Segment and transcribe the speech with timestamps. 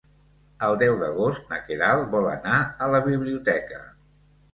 [0.67, 2.55] El deu d'agost na Queralt vol anar
[2.87, 3.83] a la biblioteca.